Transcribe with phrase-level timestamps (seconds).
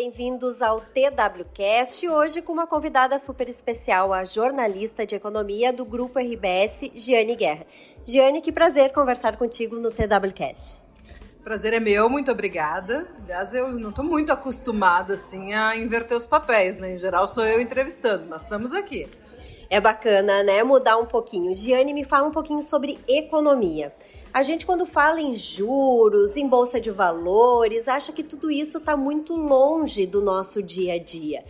[0.00, 2.08] bem-vindos ao TWCast.
[2.08, 7.66] Hoje com uma convidada super especial, a jornalista de economia do Grupo RBS, Giane Guerra.
[8.06, 10.80] Giane, que prazer conversar contigo no TWCast.
[11.44, 13.08] Prazer é meu, muito obrigada.
[13.22, 16.94] Aliás, eu não estou muito acostumada assim a inverter os papéis, né?
[16.94, 19.06] Em geral sou eu entrevistando, mas estamos aqui.
[19.68, 20.62] É bacana, né?
[20.62, 21.54] Mudar um pouquinho.
[21.54, 23.92] Giane, me fala um pouquinho sobre economia.
[24.32, 28.96] A gente, quando fala em juros, em bolsa de valores, acha que tudo isso está
[28.96, 31.44] muito longe do nosso dia a dia.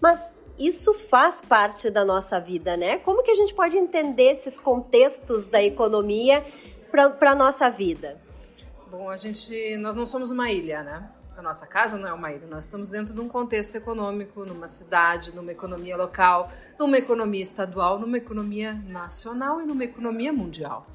[0.00, 2.98] Mas isso faz parte da nossa vida, né?
[2.98, 6.44] Como que a gente pode entender esses contextos da economia
[6.90, 8.20] para a nossa vida?
[8.90, 11.08] Bom, a gente, nós não somos uma ilha, né?
[11.36, 14.68] A nossa casa não é uma ilha, nós estamos dentro de um contexto econômico, numa
[14.68, 20.86] cidade, numa economia local, numa economia estadual, numa economia nacional e numa economia mundial.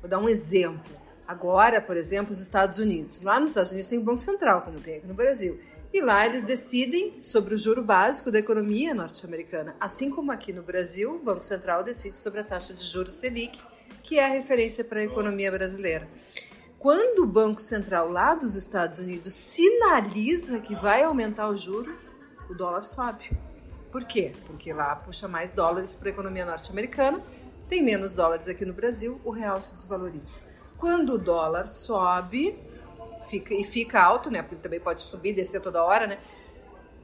[0.00, 1.00] Vou dar um exemplo.
[1.26, 3.22] Agora, por exemplo, os Estados Unidos.
[3.22, 5.60] Lá nos Estados Unidos tem o Banco Central, como tem aqui no Brasil.
[5.92, 9.74] E lá eles decidem sobre o juro básico da economia norte-americana.
[9.78, 13.60] Assim como aqui no Brasil, o Banco Central decide sobre a taxa de juros Selic,
[14.02, 16.08] que é a referência para a economia brasileira.
[16.78, 21.94] Quando o Banco Central lá dos Estados Unidos sinaliza que vai aumentar o juro,
[22.48, 23.30] o dólar sobe.
[23.92, 24.32] Por quê?
[24.46, 27.22] Porque lá puxa mais dólares para a economia norte-americana,
[27.70, 30.40] tem menos dólares aqui no Brasil, o real se desvaloriza.
[30.76, 32.58] Quando o dólar sobe
[33.28, 34.42] fica, e fica alto, né?
[34.42, 36.18] Porque também pode subir e descer toda hora, né?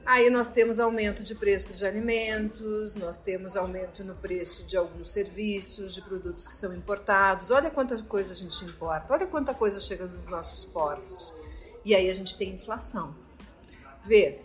[0.05, 5.11] Aí nós temos aumento de preços de alimentos, nós temos aumento no preço de alguns
[5.11, 7.49] serviços, de produtos que são importados.
[7.49, 11.33] Olha quanta coisa a gente importa, olha quanta coisa chega nos nossos portos.
[11.85, 13.15] E aí a gente tem inflação.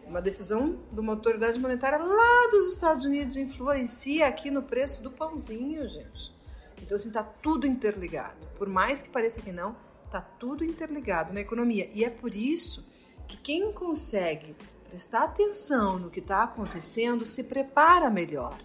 [0.06, 5.10] Uma decisão de uma autoridade monetária lá dos Estados Unidos influencia aqui no preço do
[5.10, 6.34] pãozinho, gente.
[6.80, 8.48] Então, assim, tá tudo interligado.
[8.58, 9.76] Por mais que pareça que não,
[10.10, 11.88] tá tudo interligado na economia.
[11.94, 12.84] E é por isso
[13.26, 14.54] que quem consegue
[14.90, 18.58] prestar atenção no que está acontecendo, se prepara melhor,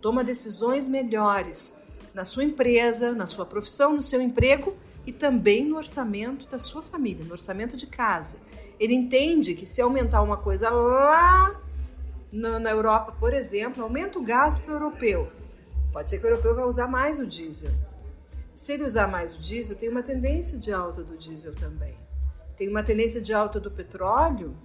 [0.00, 1.78] toma decisões melhores
[2.12, 4.76] na sua empresa, na sua profissão, no seu emprego
[5.06, 8.40] e também no orçamento da sua família, no orçamento de casa.
[8.80, 11.60] Ele entende que se aumentar uma coisa lá
[12.32, 15.30] na Europa, por exemplo, aumenta o gás para o europeu.
[15.92, 17.70] Pode ser que o europeu vai usar mais o diesel.
[18.54, 21.94] Se ele usar mais o diesel, tem uma tendência de alta do diesel também.
[22.56, 24.56] Tem uma tendência de alta do petróleo,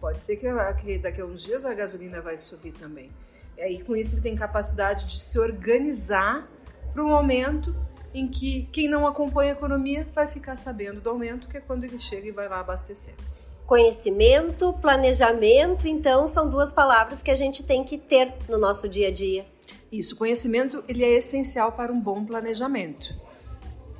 [0.00, 3.10] Pode ser que, daqui a uns dias a gasolina vai subir também.
[3.56, 6.48] E aí, com isso, ele tem capacidade de se organizar
[6.92, 7.74] para o momento
[8.12, 11.84] em que quem não acompanha a economia vai ficar sabendo do aumento, que é quando
[11.84, 13.14] ele chega e vai lá abastecer.
[13.66, 19.08] Conhecimento, planejamento, então, são duas palavras que a gente tem que ter no nosso dia
[19.08, 19.44] a dia.
[19.90, 23.12] Isso, conhecimento ele é essencial para um bom planejamento.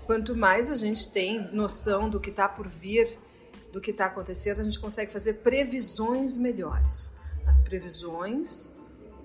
[0.04, 3.18] Quanto mais a gente tem noção do que está por vir
[3.72, 7.12] do que está acontecendo, a gente consegue fazer previsões melhores.
[7.44, 8.72] As previsões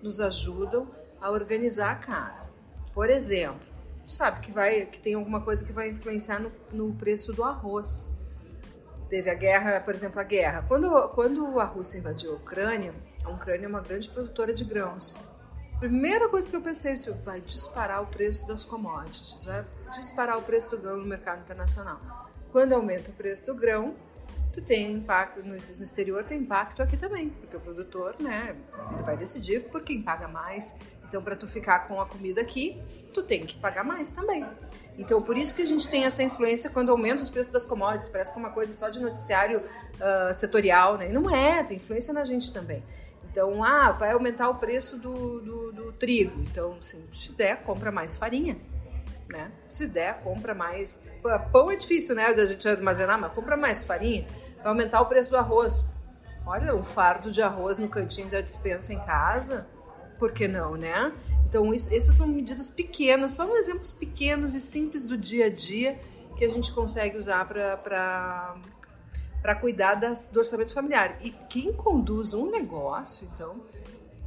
[0.02, 0.88] nos ajudam
[1.22, 2.52] a organizar a casa.
[2.94, 3.62] Por exemplo,
[4.08, 8.14] sabe que vai que tem alguma coisa que vai influenciar no, no preço do arroz.
[9.12, 10.64] Teve a guerra, por exemplo, a guerra.
[10.70, 12.94] Quando, quando a Rússia invadiu a Ucrânia,
[13.26, 15.20] a Ucrânia é uma grande produtora de grãos.
[15.82, 20.42] Primeira coisa que eu pensei, isso vai disparar o preço das commodities, vai disparar o
[20.42, 22.00] preço do grão no mercado internacional.
[22.54, 23.96] Quando aumenta o preço do grão,
[24.52, 28.56] tu tem impacto no, exterior, tem impacto aqui também, porque o produtor, né,
[28.94, 30.76] ele vai decidir por quem paga mais.
[31.08, 32.82] Então, para tu ficar com a comida aqui,
[33.14, 34.46] tu tem que pagar mais também.
[34.98, 38.10] Então, por isso que a gente tem essa influência quando aumenta os preços das commodities.
[38.10, 41.10] Parece que é uma coisa só de noticiário uh, setorial, né?
[41.10, 42.84] E não é, tem influência na gente também.
[43.30, 46.42] Então, ah, vai aumentar o preço do, do, do trigo.
[46.42, 48.58] Então, assim, se der, compra mais farinha.
[49.30, 49.50] Né?
[49.70, 51.10] Se der, compra mais.
[51.52, 52.34] Pão é difícil, né?
[52.34, 54.28] Da gente armazenar, mas compra mais farinha.
[54.62, 55.86] Vai aumentar o preço do arroz.
[56.46, 59.68] Olha, um fardo de arroz no cantinho da dispensa em casa,
[60.18, 61.14] por que não, né?
[61.48, 66.00] Então, isso, essas são medidas pequenas, são exemplos pequenos e simples do dia a dia
[66.38, 71.18] que a gente consegue usar para cuidar das, do orçamento familiar.
[71.22, 73.62] E quem conduz um negócio, então,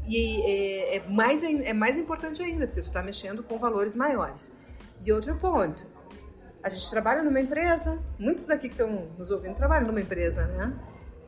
[0.06, 4.54] e é, é, mais, é mais importante ainda, porque tu está mexendo com valores maiores.
[5.00, 5.86] De outro ponto,
[6.64, 10.72] a gente trabalha numa empresa, muitos daqui que estão nos ouvindo trabalham numa empresa, né?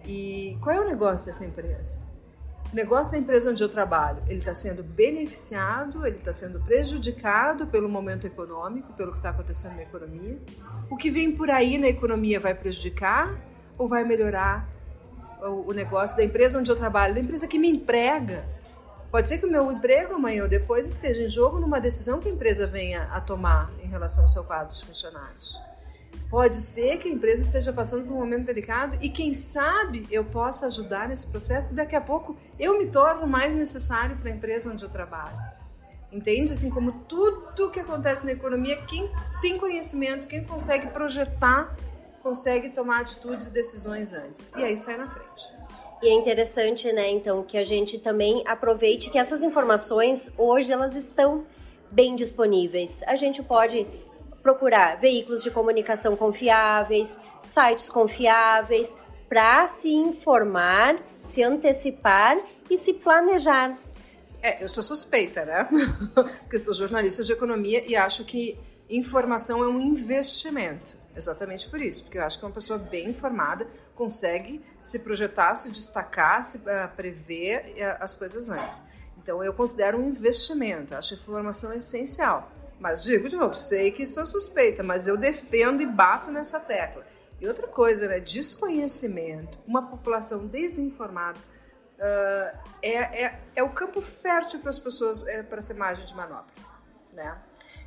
[0.02, 2.02] E qual é o negócio dessa empresa?
[2.72, 7.66] O negócio da empresa onde eu trabalho, ele está sendo beneficiado, ele está sendo prejudicado
[7.66, 10.38] pelo momento econômico, pelo que está acontecendo na economia.
[10.88, 13.38] O que vem por aí na economia vai prejudicar
[13.76, 14.66] ou vai melhorar
[15.42, 18.48] o, o negócio da empresa onde eu trabalho, da empresa que me emprega?
[19.10, 22.28] Pode ser que o meu emprego amanhã ou depois esteja em jogo numa decisão que
[22.28, 25.58] a empresa venha a tomar em relação ao seu quadro de funcionários.
[26.28, 30.24] Pode ser que a empresa esteja passando por um momento delicado e quem sabe eu
[30.24, 34.72] possa ajudar nesse processo daqui a pouco eu me torno mais necessário para a empresa
[34.72, 35.36] onde eu trabalho.
[36.10, 36.52] Entende?
[36.52, 39.10] Assim como tudo que acontece na economia, quem
[39.40, 41.76] tem conhecimento, quem consegue projetar,
[42.22, 44.52] consegue tomar atitudes e decisões antes.
[44.56, 45.55] E aí sai na frente.
[46.02, 50.94] E é interessante, né, então, que a gente também aproveite que essas informações hoje elas
[50.94, 51.44] estão
[51.90, 53.02] bem disponíveis.
[53.06, 53.86] A gente pode
[54.42, 58.96] procurar veículos de comunicação confiáveis, sites confiáveis,
[59.28, 62.38] para se informar, se antecipar
[62.70, 63.76] e se planejar.
[64.42, 65.68] É, eu sou suspeita, né?
[66.42, 68.56] Porque sou jornalista de economia e acho que
[68.88, 70.96] informação é um investimento.
[71.16, 75.70] Exatamente por isso, porque eu acho que uma pessoa bem informada consegue se projetar, se
[75.70, 78.84] destacar, se uh, prever uh, as coisas antes.
[79.16, 82.52] Então eu considero um investimento, acho a informação essencial.
[82.78, 87.02] Mas digo de novo, sei que sou suspeita, mas eu defendo e bato nessa tecla.
[87.40, 88.20] E outra coisa, né?
[88.20, 95.42] Desconhecimento, uma população desinformada uh, é, é, é o campo fértil para as pessoas é,
[95.42, 96.52] para ser margem de manobra,
[97.14, 97.38] né?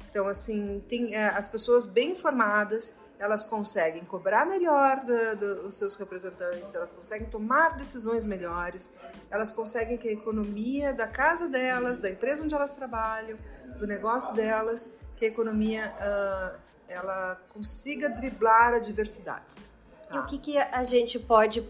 [0.10, 5.02] Então, assim, tem uh, as pessoas bem informadas, elas conseguem cobrar melhor
[5.36, 8.94] dos seus representantes, elas conseguem tomar decisões melhores,
[9.30, 13.38] elas conseguem que a economia da casa delas, da empresa onde elas trabalham,
[13.78, 19.76] do negócio delas, que a economia uh, ela consiga driblar adversidades.
[20.08, 20.16] Tá?
[20.16, 21.62] E o que, que a gente pode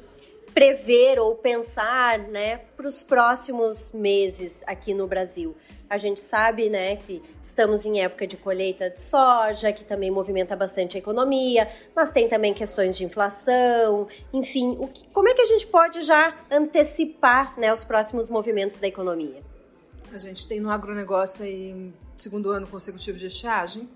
[0.54, 5.56] prever ou pensar né, para os próximos meses aqui no Brasil?
[5.90, 10.56] A gente sabe né, que estamos em época de colheita de soja, que também movimenta
[10.56, 15.42] bastante a economia, mas tem também questões de inflação, enfim, o que, como é que
[15.42, 19.42] a gente pode já antecipar né, os próximos movimentos da economia?
[20.14, 23.90] A gente tem no agronegócio aí segundo ano consecutivo de estiagem.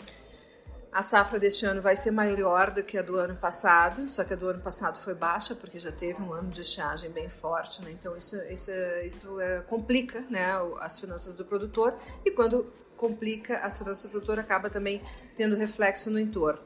[0.94, 4.34] A safra deste ano vai ser maior do que a do ano passado, só que
[4.34, 7.82] a do ano passado foi baixa, porque já teve um ano de estiagem bem forte,
[7.82, 7.90] né?
[7.90, 8.72] então isso, isso,
[9.04, 14.38] isso é, complica né, as finanças do produtor, e quando complica as finanças do produtor,
[14.38, 15.02] acaba também
[15.36, 16.62] tendo reflexo no entorno.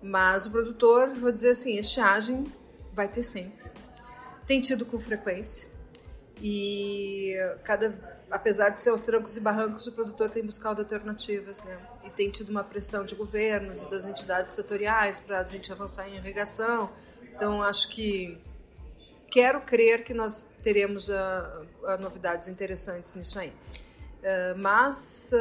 [0.00, 2.46] Mas o produtor, vou dizer assim, estiagem
[2.92, 3.68] vai ter sempre.
[4.46, 5.68] Tem tido com frequência,
[6.40, 11.78] e cada apesar de ser aos trancos e barrancos, o produtor tem buscado alternativas, né?
[12.02, 16.08] E tem tido uma pressão de governos e das entidades setoriais para a gente avançar
[16.08, 16.90] em irrigação.
[17.34, 18.38] Então, acho que
[19.30, 21.12] quero crer que nós teremos uh,
[21.82, 23.50] uh, novidades interessantes nisso aí.
[23.50, 25.32] Uh, mas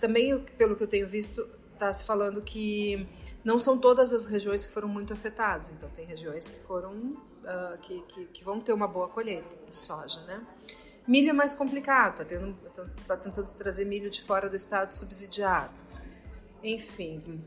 [0.00, 3.06] também, pelo que eu tenho visto, está se falando que
[3.44, 5.70] não são todas as regiões que foram muito afetadas.
[5.70, 7.20] Então, tem regiões que foram
[7.82, 10.40] que, que, que vão ter uma boa colheita de soja, né?
[11.06, 12.56] Milho é mais complicado, tá, tendo,
[13.06, 15.74] tá tentando trazer milho de fora do estado subsidiado.
[16.62, 17.44] Enfim,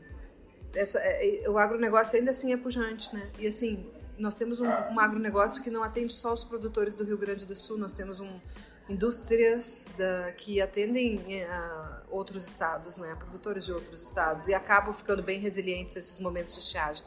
[0.74, 3.30] essa, é, é, o agronegócio ainda assim é pujante, né?
[3.38, 7.16] E assim, nós temos um, um agronegócio que não atende só os produtores do Rio
[7.16, 8.38] Grande do Sul, nós temos um,
[8.88, 13.14] indústrias da, que atendem uh, outros estados, né?
[13.18, 17.04] Produtores de outros estados e acabam ficando bem resilientes a esses momentos de estiagem.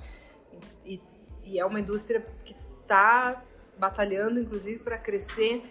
[0.84, 1.02] E,
[1.46, 3.44] e é uma indústria que está
[3.78, 5.64] batalhando, inclusive, para crescer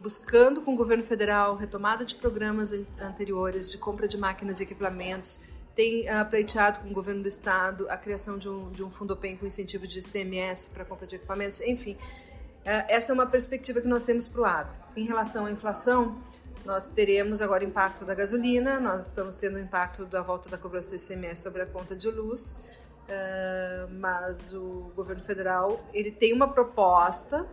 [0.00, 5.40] buscando com o governo federal retomada de programas anteriores de compra de máquinas e equipamentos,
[5.74, 9.14] tem uh, pleiteado com o governo do estado a criação de um, de um fundo
[9.14, 11.92] PEN com incentivo de CMS para compra de equipamentos, enfim.
[11.92, 14.74] Uh, essa é uma perspectiva que nós temos para o agro.
[14.96, 16.18] Em relação à inflação,
[16.64, 20.90] nós teremos agora impacto da gasolina, nós estamos tendo o impacto da volta da cobrança
[20.90, 22.64] do ICMS sobre a conta de luz,
[23.08, 27.46] uh, mas o governo federal ele tem uma proposta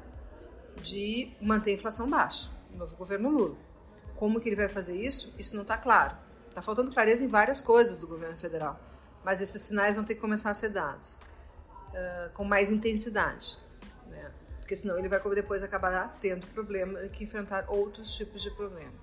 [0.81, 3.55] de manter a inflação baixa, o novo governo Lula.
[4.15, 5.33] Como que ele vai fazer isso?
[5.37, 6.15] Isso não está claro.
[6.49, 8.79] Está faltando clareza em várias coisas do governo federal,
[9.23, 13.57] mas esses sinais vão ter que começar a ser dados uh, com mais intensidade,
[14.07, 14.31] né?
[14.59, 18.93] porque senão ele vai depois acabar tendo problema que enfrentar outros tipos de problema.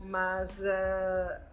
[0.00, 1.48] Mas uh,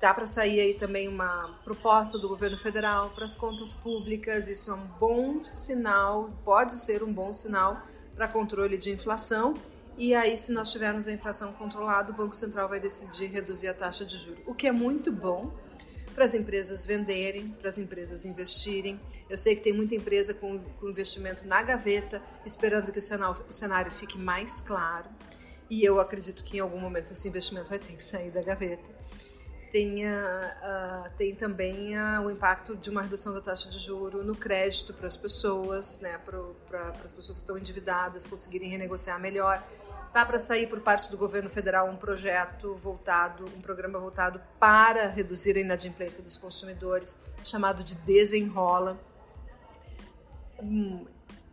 [0.00, 4.48] Dá para sair aí também uma proposta do governo federal para as contas públicas.
[4.48, 7.82] Isso é um bom sinal, pode ser um bom sinal
[8.20, 9.54] para controle de inflação.
[9.96, 13.72] E aí, se nós tivermos a inflação controlada, o Banco Central vai decidir reduzir a
[13.72, 15.50] taxa de juros, o que é muito bom
[16.14, 19.00] para as empresas venderem, para as empresas investirem.
[19.26, 23.42] Eu sei que tem muita empresa com, com investimento na gaveta, esperando que o cenário,
[23.48, 25.08] o cenário fique mais claro.
[25.70, 28.99] E eu acredito que em algum momento esse investimento vai ter que sair da gaveta
[29.70, 34.34] tem, uh, tem também uh, o impacto de uma redução da taxa de juro no
[34.34, 39.62] crédito para as pessoas, né, para as pessoas que estão endividadas conseguirem renegociar melhor.
[40.12, 45.06] Tá para sair por parte do governo federal um projeto voltado, um programa voltado para
[45.08, 48.98] reduzir a inadimplência dos consumidores, chamado de Desenrola.
[50.60, 51.06] Hum,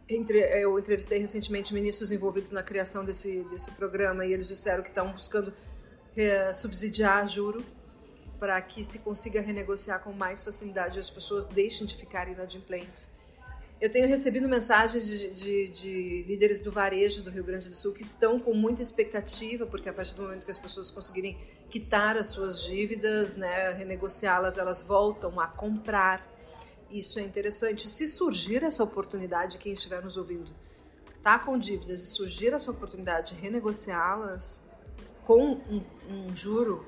[0.09, 4.89] entre, eu entrevistei recentemente ministros envolvidos na criação desse, desse programa e eles disseram que
[4.89, 5.53] estão buscando
[6.15, 7.63] é, subsidiar juro
[8.39, 13.09] para que se consiga renegociar com mais facilidade e as pessoas deixem de ficar inadimplentes.
[13.79, 17.93] Eu tenho recebido mensagens de, de, de, líderes do varejo do Rio Grande do Sul
[17.93, 21.37] que estão com muita expectativa, porque a partir do momento que as pessoas conseguirem
[21.69, 26.27] quitar as suas dívidas, né, renegociá-las, elas voltam a comprar.
[26.89, 27.87] Isso é interessante.
[27.87, 30.51] Se surgir essa oportunidade, quem estiver nos ouvindo
[31.15, 34.65] está com dívidas e surgir essa oportunidade de renegociá-las
[35.23, 36.83] com um, um juro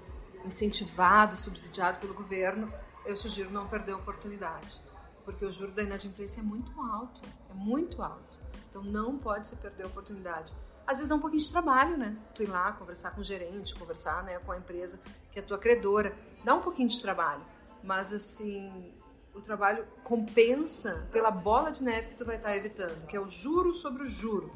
[0.45, 2.73] incentivado, subsidiado pelo governo,
[3.05, 4.81] eu sugiro não perder a oportunidade
[5.29, 8.39] porque o juro da inadimplência é muito alto, é muito alto.
[8.67, 10.53] Então não pode se perder a oportunidade.
[10.87, 12.17] Às vezes dá um pouquinho de trabalho, né?
[12.33, 14.99] Tu ir lá conversar com o gerente, conversar né, com a empresa
[15.31, 17.43] que é tua credora, dá um pouquinho de trabalho.
[17.83, 18.91] Mas assim,
[19.35, 23.29] o trabalho compensa pela bola de neve que tu vai estar evitando, que é o
[23.29, 24.51] juro sobre o juro.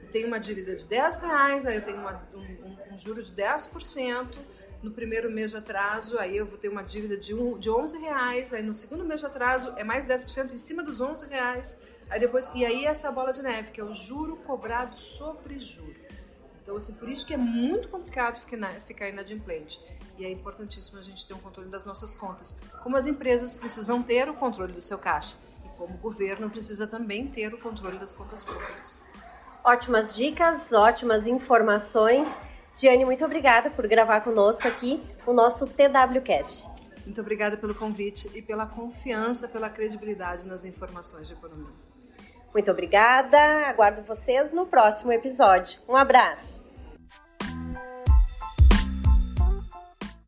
[0.00, 3.22] Eu tenho uma dívida de 10 reais, aí eu tenho uma, um, um, um juro
[3.22, 4.38] de 10%,
[4.84, 7.98] no primeiro mês de atraso, aí eu vou ter uma dívida de, um, de 11
[7.98, 11.78] reais, aí no segundo mês de atraso é mais 10% em cima dos 11 reais,
[12.10, 16.04] aí depois, e aí essa bola de neve, que é o juro cobrado sobre juro.
[16.62, 19.78] Então, assim, por isso que é muito complicado ficar inadimplente.
[20.16, 22.58] E é importantíssimo a gente ter um controle das nossas contas.
[22.82, 25.36] Como as empresas precisam ter o controle do seu caixa.
[25.62, 29.04] E como o governo precisa também ter o controle das contas públicas.
[29.62, 32.34] Ótimas dicas, ótimas informações.
[32.74, 36.68] Giane, muito obrigada por gravar conosco aqui o nosso TWCast.
[37.04, 41.72] Muito obrigada pelo convite e pela confiança, pela credibilidade nas informações de economia.
[42.52, 43.38] Muito obrigada.
[43.68, 45.80] Aguardo vocês no próximo episódio.
[45.88, 46.63] Um abraço.